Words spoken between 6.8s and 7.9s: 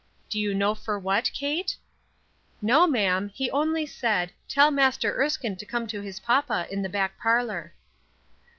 the back parlor.'